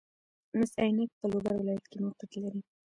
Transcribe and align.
مس 0.57 0.71
عینک 0.83 1.09
په 1.19 1.25
لوګر 1.31 1.53
ولایت 1.57 1.85
کې 1.91 1.97
موقعیت 2.03 2.31
لري 2.43 2.61